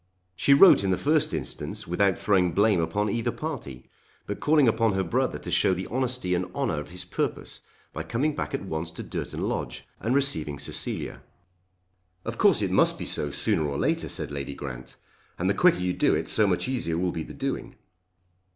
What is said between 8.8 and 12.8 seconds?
to Durton Lodge, and receiving Cecilia. "Of course it